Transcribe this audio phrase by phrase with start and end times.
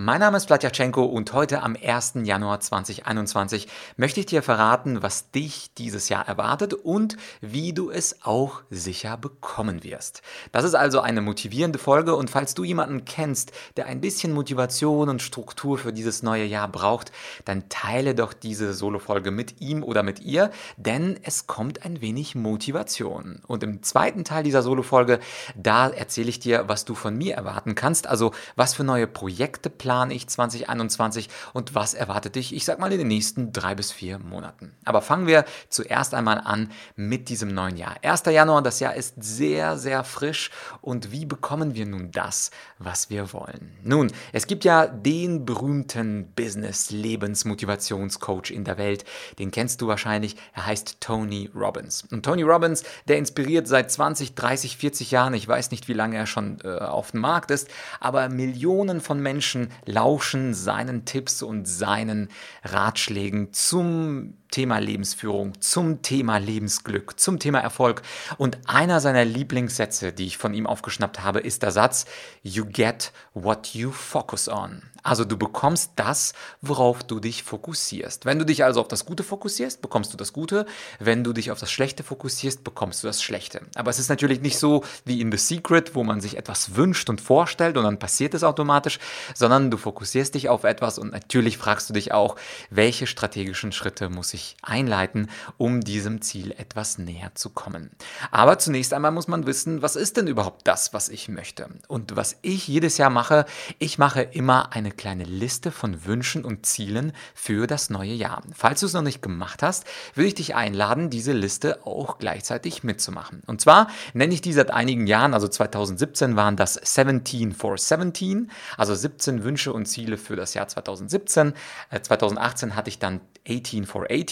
[0.00, 2.18] Mein Name ist Vladyachenko und heute am 1.
[2.22, 3.66] Januar 2021
[3.96, 9.16] möchte ich dir verraten, was dich dieses Jahr erwartet und wie du es auch sicher
[9.16, 10.22] bekommen wirst.
[10.52, 15.08] Das ist also eine motivierende Folge und falls du jemanden kennst, der ein bisschen Motivation
[15.08, 17.10] und Struktur für dieses neue Jahr braucht,
[17.44, 22.36] dann teile doch diese Solo-Folge mit ihm oder mit ihr, denn es kommt ein wenig
[22.36, 23.42] Motivation.
[23.48, 25.18] Und im zweiten Teil dieser Solo-Folge,
[25.56, 29.70] da erzähle ich dir, was du von mir erwarten kannst, also was für neue Projekte
[29.88, 33.90] plane ich 2021 und was erwartet dich, ich sag mal, in den nächsten drei bis
[33.90, 34.76] vier Monaten.
[34.84, 37.96] Aber fangen wir zuerst einmal an mit diesem neuen Jahr.
[38.02, 38.24] 1.
[38.26, 40.50] Januar, das Jahr ist sehr, sehr frisch
[40.82, 43.78] und wie bekommen wir nun das, was wir wollen?
[43.82, 49.06] Nun, es gibt ja den berühmten Business-Lebensmotivationscoach in der Welt,
[49.38, 52.04] den kennst du wahrscheinlich, er heißt Tony Robbins.
[52.10, 56.18] Und Tony Robbins, der inspiriert seit 20, 30, 40 Jahren, ich weiß nicht, wie lange
[56.18, 57.68] er schon äh, auf dem Markt ist,
[58.00, 62.28] aber Millionen von Menschen lauschen seinen Tipps und seinen
[62.64, 68.02] Ratschlägen zum Thema Lebensführung, zum Thema Lebensglück, zum Thema Erfolg.
[68.36, 72.06] Und einer seiner Lieblingssätze, die ich von ihm aufgeschnappt habe, ist der Satz,
[72.42, 74.82] You get what you focus on.
[75.02, 78.26] Also du bekommst das, worauf du dich fokussierst.
[78.26, 80.66] Wenn du dich also auf das Gute fokussierst, bekommst du das Gute.
[80.98, 83.62] Wenn du dich auf das Schlechte fokussierst, bekommst du das Schlechte.
[83.74, 87.08] Aber es ist natürlich nicht so wie in The Secret, wo man sich etwas wünscht
[87.08, 88.98] und vorstellt und dann passiert es automatisch,
[89.34, 92.36] sondern du fokussierst dich auf etwas und natürlich fragst du dich auch,
[92.70, 97.90] welche strategischen Schritte muss ich einleiten, um diesem Ziel etwas näher zu kommen.
[98.30, 101.68] Aber zunächst einmal muss man wissen, was ist denn überhaupt das, was ich möchte?
[101.88, 103.46] Und was ich jedes Jahr mache,
[103.78, 108.42] ich mache immer eine kleine Liste von Wünschen und Zielen für das neue Jahr.
[108.54, 112.84] Falls du es noch nicht gemacht hast, würde ich dich einladen, diese Liste auch gleichzeitig
[112.84, 113.42] mitzumachen.
[113.46, 118.50] Und zwar nenne ich die seit einigen Jahren, also 2017 waren das 17 for 17,
[118.76, 121.54] also 17 Wünsche und Ziele für das Jahr 2017.
[122.02, 124.27] 2018 äh, hatte ich dann 18 for 18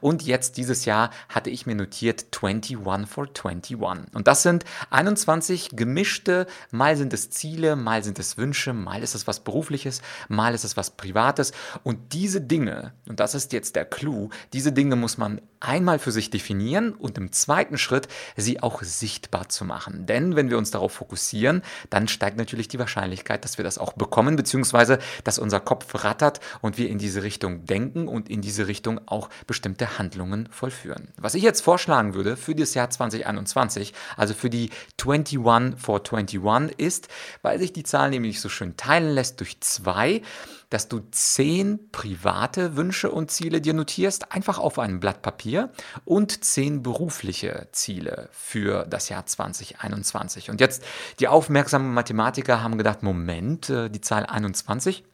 [0.00, 2.76] und jetzt dieses Jahr hatte ich mir notiert 21
[3.06, 3.76] for 21.
[4.14, 9.14] Und das sind 21 gemischte, mal sind es Ziele, mal sind es Wünsche, mal ist
[9.14, 11.52] es was Berufliches, mal ist es was Privates.
[11.82, 16.12] Und diese Dinge, und das ist jetzt der Clou, diese Dinge muss man einmal für
[16.12, 20.06] sich definieren und im zweiten Schritt sie auch sichtbar zu machen.
[20.06, 23.92] Denn wenn wir uns darauf fokussieren, dann steigt natürlich die Wahrscheinlichkeit, dass wir das auch
[23.92, 28.68] bekommen, beziehungsweise dass unser Kopf rattert und wir in diese Richtung denken und in diese
[28.68, 31.08] Richtung auch bestimmte Handlungen vollführen.
[31.16, 34.70] Was ich jetzt vorschlagen würde für das Jahr 2021, also für die
[35.04, 37.08] 21 for 21, ist,
[37.42, 40.22] weil sich die Zahl nämlich so schön teilen lässt durch zwei,
[40.70, 45.70] dass du zehn private Wünsche und Ziele dir notierst, einfach auf einem Blatt Papier
[46.04, 50.50] und zehn berufliche Ziele für das Jahr 2021.
[50.50, 50.82] Und jetzt
[51.20, 55.04] die aufmerksamen Mathematiker haben gedacht, Moment, äh, die Zahl 21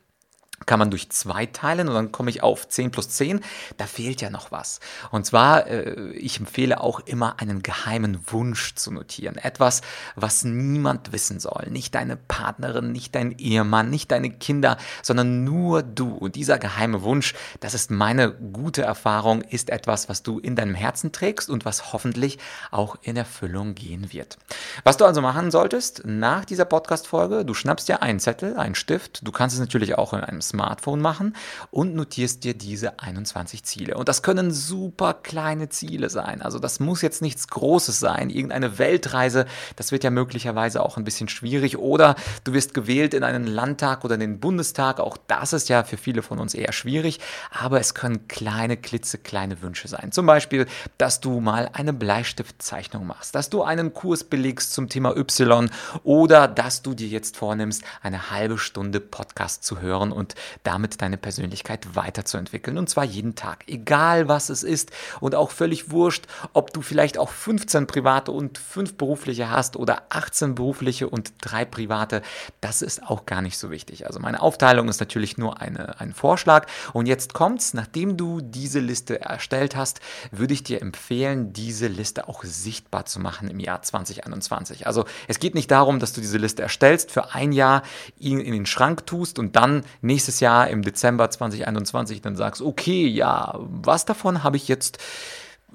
[0.67, 3.41] kann man durch zwei teilen und dann komme ich auf 10 plus 10.
[3.77, 4.81] Da fehlt ja noch was.
[5.11, 9.37] Und zwar, äh, ich empfehle auch immer einen geheimen Wunsch zu notieren.
[9.37, 9.83] Etwas,
[10.17, 11.69] was niemand wissen soll.
[11.71, 16.15] Nicht deine Partnerin, nicht dein Ehemann, nicht deine Kinder, sondern nur du.
[16.15, 20.75] Und dieser geheime Wunsch, das ist meine gute Erfahrung, ist etwas, was du in deinem
[20.75, 22.39] Herzen trägst und was hoffentlich
[22.71, 24.39] auch in Erfüllung gehen wird.
[24.85, 29.27] Was du also machen solltest nach dieser Podcast-Folge, du schnappst dir einen Zettel, einen Stift.
[29.27, 31.35] Du kannst es natürlich auch in einem Smartphone machen
[31.71, 33.97] und notierst dir diese 21 Ziele.
[33.97, 36.43] Und das können super kleine Ziele sein.
[36.43, 38.29] Also das muss jetzt nichts Großes sein.
[38.31, 39.47] Irgendeine Weltreise,
[39.77, 41.79] das wird ja möglicherweise auch ein bisschen schwierig.
[41.79, 45.01] Oder du wirst gewählt in einen Landtag oder in den Bundestag.
[45.01, 47.19] Auch das ist ja für viele von uns eher schwierig.
[47.51, 50.13] Aber es können kleine, klitzekleine Wünsche sein.
[50.13, 50.67] Zum Beispiel,
[50.99, 55.71] dass du mal eine Bleistiftzeichnung machst, dass du einen Kurs belegst zum Thema Y
[56.05, 61.17] oder dass du dir jetzt vornimmst, eine halbe Stunde Podcast zu hören und damit deine
[61.17, 62.79] Persönlichkeit weiterzuentwickeln.
[62.79, 64.91] Und zwar jeden Tag, egal was es ist.
[65.21, 70.03] Und auch völlig wurscht, ob du vielleicht auch 15 private und 5 berufliche hast oder
[70.11, 72.23] 18 berufliche und 3 private.
[72.61, 74.07] Das ist auch gar nicht so wichtig.
[74.07, 76.67] Also meine Aufteilung ist natürlich nur eine, ein Vorschlag.
[76.93, 80.01] Und jetzt kommt's, nachdem du diese Liste erstellt hast,
[80.31, 84.87] würde ich dir empfehlen, diese Liste auch sichtbar zu machen im Jahr 2021.
[84.87, 87.83] Also es geht nicht darum, dass du diese Liste erstellst, für ein Jahr
[88.19, 92.63] ihn in den Schrank tust und dann nächstes nächstes Jahr im Dezember 2021 dann sagst,
[92.63, 94.99] okay, ja, was davon habe ich jetzt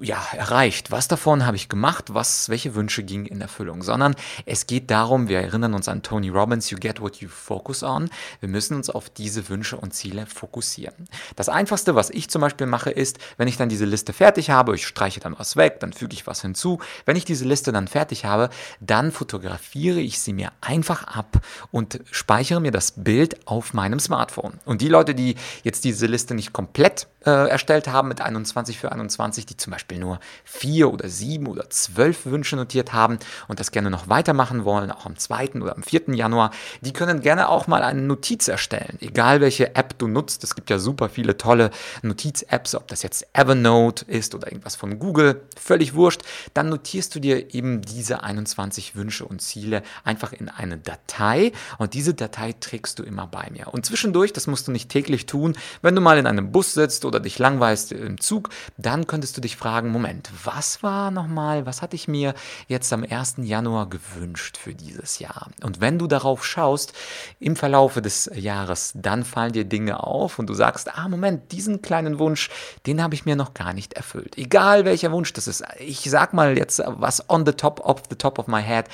[0.00, 0.90] ja, erreicht?
[0.90, 2.14] Was davon habe ich gemacht?
[2.14, 3.82] Was, welche Wünsche gingen in Erfüllung?
[3.82, 4.14] Sondern
[4.46, 8.10] es geht darum, wir erinnern uns an Tony Robbins, you get what you focus on.
[8.40, 11.08] Wir müssen uns auf diese Wünsche und Ziele fokussieren.
[11.36, 14.74] Das einfachste, was ich zum Beispiel mache, ist, wenn ich dann diese Liste fertig habe,
[14.74, 16.78] ich streiche dann was weg, dann füge ich was hinzu.
[17.04, 21.40] Wenn ich diese Liste dann fertig habe, dann fotografiere ich sie mir einfach ab
[21.70, 24.60] und speichere mir das Bild auf meinem Smartphone.
[24.64, 28.92] Und die Leute, die jetzt diese Liste nicht komplett äh, erstellt haben mit 21 für
[28.92, 33.70] 21, die zum Beispiel nur vier oder sieben oder zwölf Wünsche notiert haben und das
[33.70, 35.52] gerne noch weitermachen wollen, auch am 2.
[35.62, 36.14] oder am 4.
[36.14, 36.50] Januar,
[36.82, 38.98] die können gerne auch mal eine Notiz erstellen.
[39.00, 41.70] Egal welche App du nutzt, es gibt ja super viele tolle
[42.02, 47.20] Notiz-Apps, ob das jetzt Evernote ist oder irgendwas von Google, völlig wurscht, dann notierst du
[47.20, 52.98] dir eben diese 21 Wünsche und Ziele einfach in eine Datei und diese Datei trägst
[52.98, 53.68] du immer bei mir.
[53.68, 57.04] Und zwischendurch, das musst du nicht täglich tun, wenn du mal in einem Bus sitzt
[57.04, 61.80] oder dich langweilst im Zug, dann könntest du dich fragen, Moment, was war nochmal, was
[61.82, 62.34] hatte ich mir
[62.66, 63.36] jetzt am 1.
[63.38, 65.48] Januar gewünscht für dieses Jahr?
[65.62, 66.92] Und wenn du darauf schaust,
[67.38, 71.82] im Verlaufe des Jahres, dann fallen dir Dinge auf und du sagst, ah, Moment, diesen
[71.82, 72.50] kleinen Wunsch,
[72.86, 74.36] den habe ich mir noch gar nicht erfüllt.
[74.36, 75.62] Egal welcher Wunsch das ist.
[75.78, 78.86] Ich sag mal jetzt was on the top of the top of my head.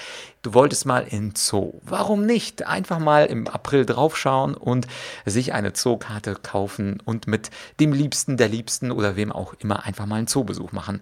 [0.44, 1.81] Du wolltest mal in Zoo.
[1.85, 2.67] Warum nicht?
[2.67, 4.87] Einfach mal im April draufschauen und
[5.25, 7.50] sich eine Zookarte kaufen und mit
[7.81, 11.00] dem Liebsten der Liebsten oder wem auch immer einfach mal einen Zoobesuch machen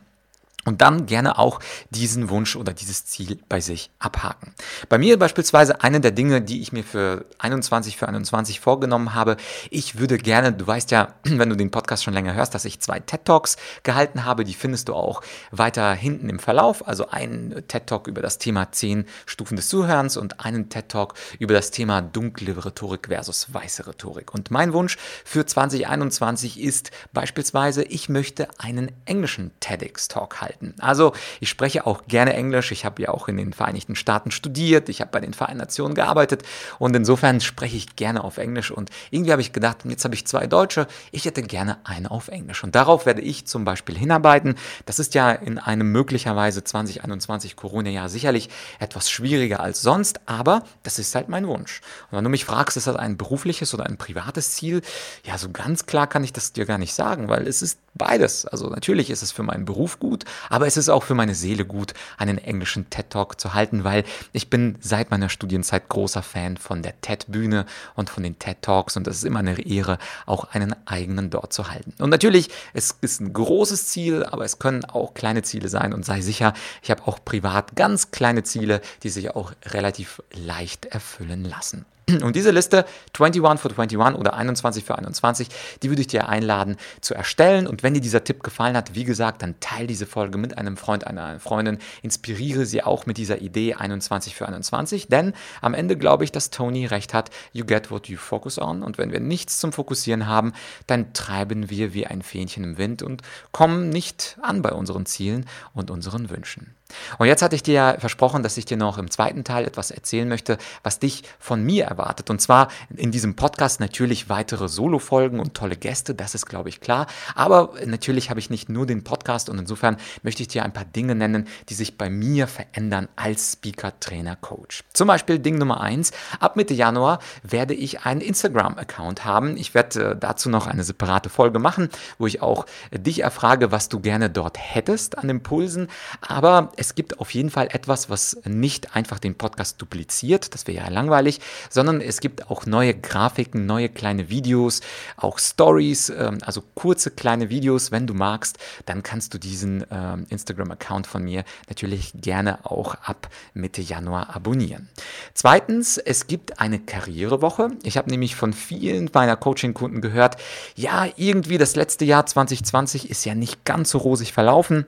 [0.65, 1.61] und dann gerne auch
[1.91, 4.55] diesen Wunsch oder dieses Ziel bei sich abhaken.
[4.89, 9.37] Bei mir beispielsweise eine der Dinge, die ich mir für 21 für 21 vorgenommen habe,
[9.71, 12.81] ich würde gerne, du weißt ja, wenn du den Podcast schon länger hörst, dass ich
[12.81, 17.67] zwei TED Talks gehalten habe, die findest du auch weiter hinten im Verlauf, also einen
[17.67, 21.73] TED Talk über das Thema 10 Stufen des Zuhörens und einen TED Talk über das
[21.73, 24.33] Thema dunkle Rhetorik versus weiße Rhetorik.
[24.33, 30.75] Und mein Wunsch für 2021 ist beispielsweise, ich möchte einen englischen TEDx Talk halten halten.
[30.81, 32.73] Also ich spreche auch gerne Englisch.
[32.73, 34.89] Ich habe ja auch in den Vereinigten Staaten studiert.
[34.89, 36.43] Ich habe bei den Vereinten Nationen gearbeitet
[36.79, 38.71] und insofern spreche ich gerne auf Englisch.
[38.71, 40.87] Und irgendwie habe ich gedacht, jetzt habe ich zwei Deutsche.
[41.11, 42.65] Ich hätte gerne eine auf Englisch.
[42.65, 44.57] Und darauf werde ich zum Beispiel hinarbeiten.
[44.87, 48.49] Das ist ja in einem möglicherweise 2021 Corona-Jahr sicherlich
[48.79, 51.81] etwas schwieriger als sonst, aber das ist halt mein Wunsch.
[52.11, 54.83] Und wenn du mich fragst, ist das ein berufliches oder ein privates Ziel?
[55.25, 58.47] Ja, so ganz klar kann ich das dir gar nicht sagen, weil es ist beides.
[58.47, 61.65] Also natürlich ist es für meinen Beruf gut, aber es ist auch für meine Seele
[61.65, 66.57] gut, einen englischen TED Talk zu halten, weil ich bin seit meiner Studienzeit großer Fan
[66.57, 69.99] von der TED Bühne und von den TED Talks und es ist immer eine Ehre,
[70.27, 71.95] auch einen eigenen dort zu halten.
[71.99, 76.05] Und natürlich, es ist ein großes Ziel, aber es können auch kleine Ziele sein und
[76.05, 81.45] sei sicher, ich habe auch privat ganz kleine Ziele, die sich auch relativ leicht erfüllen
[81.45, 81.85] lassen.
[82.23, 82.85] Und diese Liste
[83.19, 85.49] 21 für 21 oder 21 für 21,
[85.83, 87.67] die würde ich dir einladen zu erstellen.
[87.67, 90.77] Und wenn dir dieser Tipp gefallen hat, wie gesagt, dann teile diese Folge mit einem
[90.77, 95.09] Freund, einer Freundin, inspiriere sie auch mit dieser Idee 21 für 21.
[95.09, 98.83] Denn am Ende glaube ich, dass Tony recht hat, you get what you focus on.
[98.83, 100.53] Und wenn wir nichts zum Fokussieren haben,
[100.87, 103.23] dann treiben wir wie ein Fähnchen im Wind und
[103.53, 106.75] kommen nicht an bei unseren Zielen und unseren Wünschen.
[107.19, 109.91] Und jetzt hatte ich dir ja versprochen, dass ich dir noch im zweiten Teil etwas
[109.91, 112.31] erzählen möchte, was dich von mir erwartet.
[112.31, 116.81] Und zwar in diesem Podcast natürlich weitere Solo-Folgen und tolle Gäste, das ist, glaube ich,
[116.81, 117.07] klar.
[117.35, 120.85] Aber natürlich habe ich nicht nur den Podcast und insofern möchte ich dir ein paar
[120.85, 124.85] Dinge nennen, die sich bei mir verändern als Speaker, Trainer, Coach.
[124.93, 129.57] Zum Beispiel Ding Nummer eins: Ab Mitte Januar werde ich einen Instagram-Account haben.
[129.57, 131.89] Ich werde äh, dazu noch eine separate Folge machen,
[132.19, 135.89] wo ich auch dich erfrage, was du gerne dort hättest an Impulsen.
[136.21, 140.79] Aber es gibt auf jeden Fall etwas, was nicht einfach den Podcast dupliziert, das wäre
[140.85, 141.39] ja langweilig,
[141.71, 144.81] sondern es gibt auch neue Grafiken, neue kleine Videos,
[145.17, 147.93] auch Stories, ähm, also kurze kleine Videos.
[147.93, 153.29] Wenn du magst, dann kannst du diesen ähm, Instagram-Account von mir natürlich gerne auch ab
[153.55, 154.89] Mitte Januar abonnieren.
[155.35, 157.71] Zweitens, es gibt eine Karrierewoche.
[157.85, 160.37] Ich habe nämlich von vielen meiner Coaching-Kunden gehört,
[160.75, 164.85] ja, irgendwie das letzte Jahr 2020 ist ja nicht ganz so rosig verlaufen.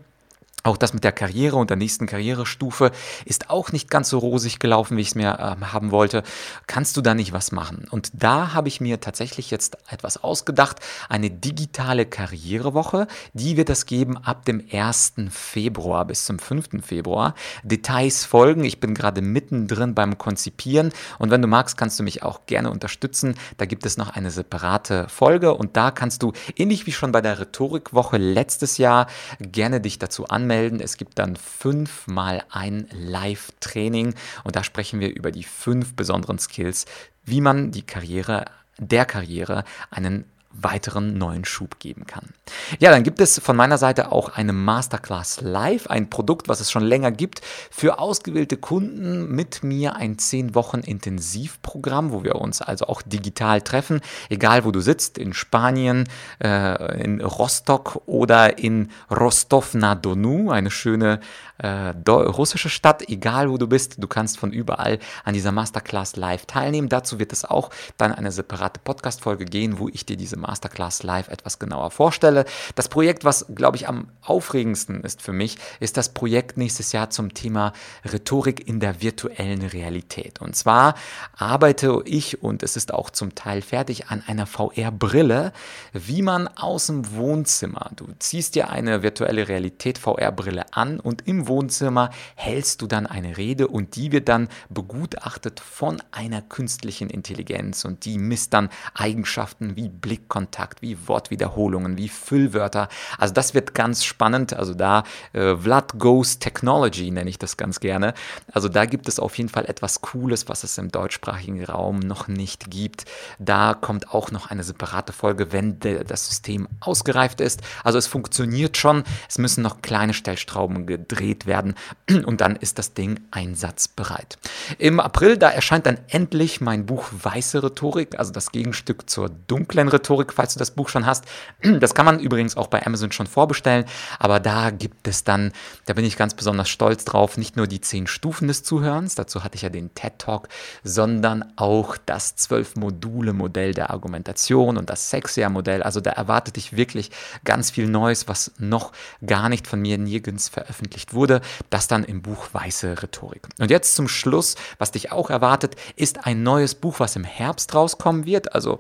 [0.67, 2.91] Auch das mit der Karriere und der nächsten Karrierestufe
[3.27, 6.23] ist auch nicht ganz so rosig gelaufen, wie ich es mir äh, haben wollte.
[6.67, 7.87] Kannst du da nicht was machen?
[7.91, 10.81] Und da habe ich mir tatsächlich jetzt etwas ausgedacht.
[11.11, 13.09] Eine digitale Karrierewoche.
[13.35, 15.17] Die wird es geben ab dem 1.
[15.29, 16.83] Februar bis zum 5.
[16.83, 17.35] Februar.
[17.63, 18.65] Details folgen.
[18.65, 20.93] Ich bin gerade mittendrin beim Konzipieren.
[21.19, 23.35] Und wenn du magst, kannst du mich auch gerne unterstützen.
[23.59, 25.53] Da gibt es noch eine separate Folge.
[25.53, 29.09] Und da kannst du, ähnlich wie schon bei der Rhetorikwoche letztes Jahr,
[29.41, 30.81] gerne dich dazu anmelden anmelden.
[30.81, 36.87] Es gibt dann fünfmal ein Live-Training und da sprechen wir über die fünf besonderen Skills,
[37.25, 38.45] wie man die Karriere,
[38.79, 40.25] der Karriere einen
[40.61, 42.31] weiteren neuen Schub geben kann.
[42.79, 46.71] Ja, dann gibt es von meiner Seite auch eine Masterclass Live, ein Produkt, was es
[46.71, 52.63] schon länger gibt, für ausgewählte Kunden mit mir ein 10 Wochen Intensivprogramm, wo wir uns
[52.63, 56.09] also auch digital treffen, egal wo du sitzt, in Spanien,
[56.43, 61.21] äh, in Rostock oder in Rostov-na-Donu, eine schöne
[61.59, 66.47] äh, russische Stadt, egal wo du bist, du kannst von überall an dieser Masterclass live
[66.47, 66.89] teilnehmen.
[66.89, 71.29] Dazu wird es auch dann eine separate Podcast-Folge gehen, wo ich dir diese Masterclass live
[71.29, 72.45] etwas genauer vorstelle.
[72.75, 77.11] Das Projekt, was glaube ich am aufregendsten ist für mich, ist das Projekt nächstes Jahr
[77.11, 77.73] zum Thema
[78.05, 80.41] Rhetorik in der virtuellen Realität.
[80.41, 80.95] Und zwar
[81.37, 85.53] arbeite ich und es ist auch zum Teil fertig an einer VR-Brille,
[85.93, 91.49] wie man aus dem Wohnzimmer, du ziehst dir eine virtuelle Realität VR-Brille an und im
[91.49, 97.85] Wohnzimmer hältst du dann eine Rede und die wird dann begutachtet von einer künstlichen Intelligenz
[97.85, 99.89] und die misst dann Eigenschaften wie
[100.35, 102.89] Blickkontakt, wie Wortwiederholungen, wie Füllwörter.
[103.19, 104.53] Also das wird ganz spannend.
[104.53, 108.15] Also da äh, Vlad Goes Technology nenne ich das ganz gerne.
[108.53, 112.27] Also da gibt es auf jeden Fall etwas Cooles, was es im deutschsprachigen Raum noch
[112.27, 113.05] nicht gibt.
[113.39, 117.63] Da kommt auch noch eine separate Folge, wenn das System ausgereift ist.
[117.85, 119.05] Also es funktioniert schon.
[119.29, 121.75] Es müssen noch kleine Stellstrauben gedreht werden
[122.27, 124.39] und dann ist das Ding einsatzbereit.
[124.79, 129.89] Im April, da erscheint dann endlich mein Buch Weiße Rhetorik, also das Gegenstück zur dunklen
[129.89, 131.25] Rhetorik, falls du das Buch schon hast.
[131.85, 133.85] Das kann man übrigens auch bei Amazon schon vorbestellen,
[134.19, 135.53] aber da gibt es dann,
[135.87, 139.45] da bin ich ganz besonders stolz drauf, nicht nur die zehn Stufen des Zuhörens, dazu
[139.45, 140.49] hatte ich ja den TED Talk,
[140.83, 145.83] sondern auch das zwölf Module Modell der Argumentation und das Sexia Modell.
[145.83, 147.11] Also da erwartet dich wirklich
[147.45, 148.93] ganz viel Neues, was noch
[149.27, 151.41] gar nicht von mir nirgends veröffentlicht wurde,
[151.71, 153.49] das dann im Buch Weiße Rhetorik.
[153.59, 157.75] Und jetzt zum Schluss, was dich auch erwartet, ist ein neues Buch, was im Herbst
[157.75, 158.55] rauskommen wird.
[158.55, 158.79] Also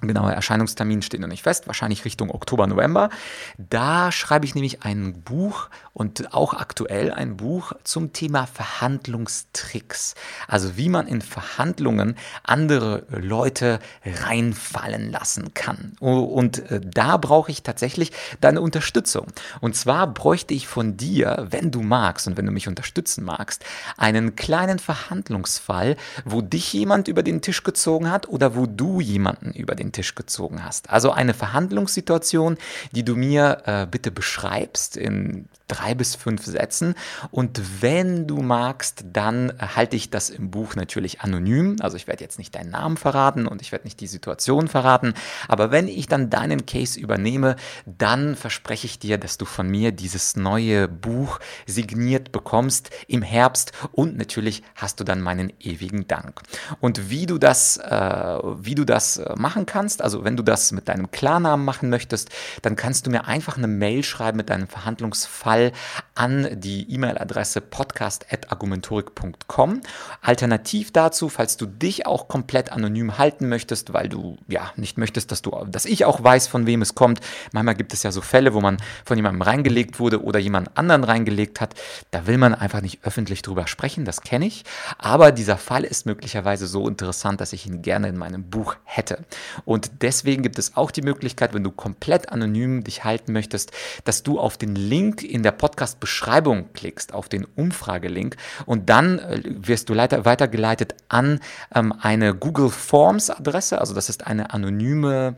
[0.00, 3.10] Genauer Erscheinungstermin steht noch nicht fest, wahrscheinlich Richtung Oktober, November.
[3.58, 10.14] Da schreibe ich nämlich ein Buch und auch aktuell ein Buch zum Thema Verhandlungstricks.
[10.46, 12.14] Also wie man in Verhandlungen
[12.44, 15.96] andere Leute reinfallen lassen kann.
[15.98, 19.26] Und äh, da brauche ich tatsächlich deine Unterstützung.
[19.60, 23.64] Und zwar bräuchte ich von dir, wenn du magst und wenn du mich unterstützen magst,
[23.96, 29.50] einen kleinen Verhandlungsfall, wo dich jemand über den Tisch gezogen hat oder wo du jemanden
[29.50, 30.90] über den Tisch gezogen hast.
[30.90, 32.56] Also eine Verhandlungssituation,
[32.92, 36.94] die du mir äh, bitte beschreibst in drei bis fünf Sätzen.
[37.30, 41.76] Und wenn du magst, dann halte ich das im Buch natürlich anonym.
[41.80, 45.14] Also ich werde jetzt nicht deinen Namen verraten und ich werde nicht die Situation verraten.
[45.46, 49.92] Aber wenn ich dann deinen Case übernehme, dann verspreche ich dir, dass du von mir
[49.92, 56.40] dieses neue Buch signiert bekommst im Herbst und natürlich hast du dann meinen ewigen Dank.
[56.80, 60.72] Und wie du das, äh, wie du das äh, machen kannst, also wenn du das
[60.72, 62.30] mit deinem Klarnamen machen möchtest,
[62.62, 65.72] dann kannst du mir einfach eine Mail schreiben mit deinem Verhandlungsfall Fall
[66.14, 69.80] an die E-Mail-Adresse podcast.argumentorik.com.
[70.20, 75.32] Alternativ dazu, falls du dich auch komplett anonym halten möchtest, weil du ja nicht möchtest,
[75.32, 77.20] dass du, dass ich auch weiß, von wem es kommt.
[77.52, 81.04] Manchmal gibt es ja so Fälle, wo man von jemandem reingelegt wurde oder jemand anderen
[81.04, 81.74] reingelegt hat.
[82.10, 84.64] Da will man einfach nicht öffentlich drüber sprechen, das kenne ich.
[84.98, 89.24] Aber dieser Fall ist möglicherweise so interessant, dass ich ihn gerne in meinem Buch hätte.
[89.64, 93.72] Und deswegen gibt es auch die Möglichkeit, wenn du komplett anonym dich halten möchtest,
[94.04, 99.42] dass du auf den Link in der Podcast-Beschreibung klickst, auf den Umfragelink und dann äh,
[99.44, 101.40] wirst du weitergeleitet an
[101.74, 103.80] ähm, eine Google Forms-Adresse.
[103.80, 105.36] Also das ist eine anonyme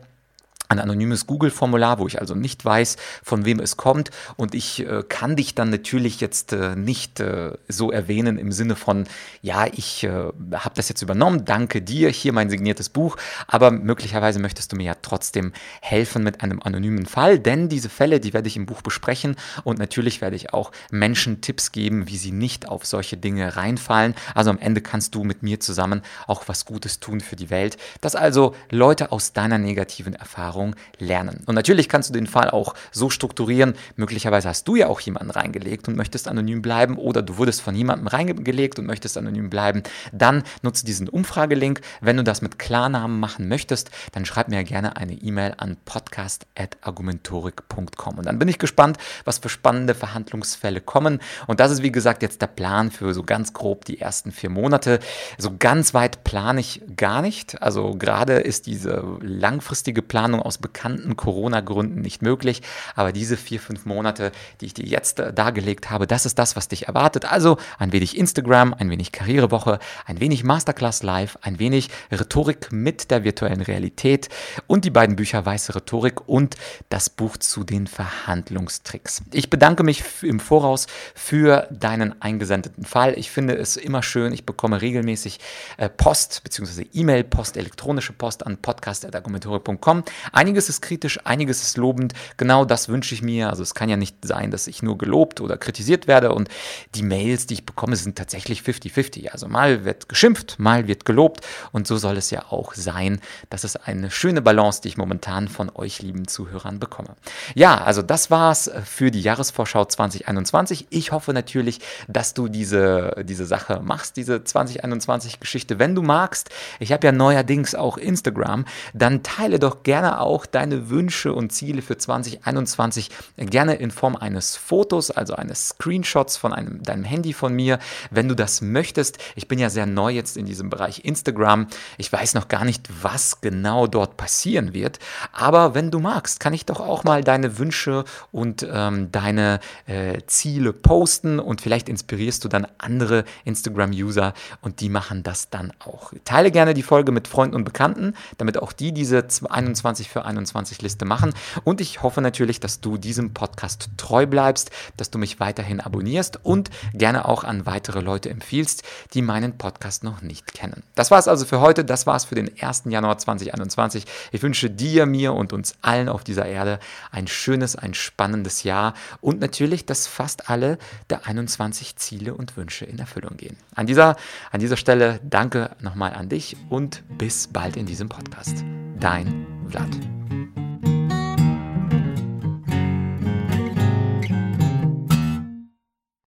[0.71, 4.09] ein anonymes Google-Formular, wo ich also nicht weiß, von wem es kommt.
[4.37, 8.75] Und ich äh, kann dich dann natürlich jetzt äh, nicht äh, so erwähnen im Sinne
[8.75, 9.05] von,
[9.41, 13.17] ja, ich äh, habe das jetzt übernommen, danke dir, hier mein signiertes Buch.
[13.47, 15.51] Aber möglicherweise möchtest du mir ja trotzdem
[15.81, 19.35] helfen mit einem anonymen Fall, denn diese Fälle, die werde ich im Buch besprechen.
[19.65, 24.15] Und natürlich werde ich auch Menschen Tipps geben, wie sie nicht auf solche Dinge reinfallen.
[24.33, 27.75] Also am Ende kannst du mit mir zusammen auch was Gutes tun für die Welt,
[27.99, 31.41] dass also Leute aus deiner negativen Erfahrung Erfahrung lernen.
[31.45, 35.31] Und natürlich kannst du den Fall auch so strukturieren, möglicherweise hast du ja auch jemanden
[35.31, 39.81] reingelegt und möchtest anonym bleiben oder du wurdest von jemandem reingelegt und möchtest anonym bleiben,
[40.11, 41.81] dann nutze diesen Umfragelink.
[42.01, 48.17] Wenn du das mit Klarnamen machen möchtest, dann schreib mir gerne eine E-Mail an podcast.argumentorik.com.
[48.17, 51.19] Und dann bin ich gespannt, was für spannende Verhandlungsfälle kommen.
[51.47, 54.49] Und das ist, wie gesagt, jetzt der Plan für so ganz grob die ersten vier
[54.49, 54.99] Monate.
[55.37, 57.61] So ganz weit plane ich gar nicht.
[57.61, 62.61] Also gerade ist diese langfristige Planung aus aus bekannten Corona-Gründen nicht möglich.
[62.95, 66.57] Aber diese vier, fünf Monate, die ich dir jetzt äh, dargelegt habe, das ist das,
[66.57, 67.23] was dich erwartet.
[67.31, 73.11] Also ein wenig Instagram, ein wenig Karrierewoche, ein wenig Masterclass Live, ein wenig Rhetorik mit
[73.11, 74.27] der virtuellen Realität
[74.67, 76.57] und die beiden Bücher Weiße Rhetorik und
[76.89, 79.21] das Buch zu den Verhandlungstricks.
[79.31, 83.17] Ich bedanke mich im Voraus für deinen eingesendeten Fall.
[83.17, 85.39] Ich finde es immer schön, ich bekomme regelmäßig
[85.77, 86.87] äh, Post bzw.
[86.91, 90.03] E-Mail, Post, elektronische Post an podcast.argumentore.com.
[90.31, 92.13] Einiges ist kritisch, einiges ist lobend.
[92.37, 93.49] Genau das wünsche ich mir.
[93.49, 96.49] Also es kann ja nicht sein, dass ich nur gelobt oder kritisiert werde und
[96.95, 99.29] die Mails, die ich bekomme, sind tatsächlich 50-50.
[99.29, 103.19] Also mal wird geschimpft, mal wird gelobt und so soll es ja auch sein.
[103.49, 107.15] Das ist eine schöne Balance, die ich momentan von euch lieben Zuhörern bekomme.
[107.55, 110.87] Ja, also das war's für die Jahresvorschau 2021.
[110.89, 115.79] Ich hoffe natürlich, dass du diese, diese Sache machst, diese 2021 Geschichte.
[115.79, 120.89] Wenn du magst, ich habe ja neuerdings auch Instagram, dann teile doch gerne auch deine
[120.89, 126.83] Wünsche und Ziele für 2021 gerne in Form eines Fotos, also eines Screenshots von einem,
[126.83, 129.17] deinem Handy von mir, wenn du das möchtest.
[129.35, 131.67] Ich bin ja sehr neu jetzt in diesem Bereich Instagram.
[131.97, 134.99] Ich weiß noch gar nicht, was genau dort passieren wird,
[135.33, 140.19] aber wenn du magst, kann ich doch auch mal deine Wünsche und ähm, deine äh,
[140.27, 146.13] Ziele posten und vielleicht inspirierst du dann andere Instagram-User und die machen das dann auch.
[146.25, 150.81] Teile gerne die Folge mit Freunden und Bekannten, damit auch die diese 21 für 21
[150.81, 151.33] Liste machen.
[151.63, 156.39] Und ich hoffe natürlich, dass du diesem Podcast treu bleibst, dass du mich weiterhin abonnierst
[156.43, 160.83] und gerne auch an weitere Leute empfiehlst, die meinen Podcast noch nicht kennen.
[160.95, 161.85] Das war es also für heute.
[161.85, 162.83] Das war es für den 1.
[162.85, 164.05] Januar 2021.
[164.31, 166.79] Ich wünsche dir, mir und uns allen auf dieser Erde
[167.11, 170.77] ein schönes, ein spannendes Jahr und natürlich, dass fast alle
[171.09, 173.57] der 21 Ziele und Wünsche in Erfüllung gehen.
[173.75, 174.15] An dieser,
[174.51, 178.63] an dieser Stelle danke nochmal an dich und bis bald in diesem Podcast.
[178.99, 180.00] Dein Vlad.
[180.01, 180.70] Thank you.